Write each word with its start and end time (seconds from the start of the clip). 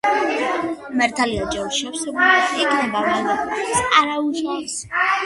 მართალია 1.01 1.43
ჯერ 1.55 1.67
შევსებული 1.79 2.29
არ 2.37 2.55
იქნება, 2.63 2.87
მაგრამ 2.95 3.29
ამას 3.35 3.85
არაუშავს. 4.01 4.81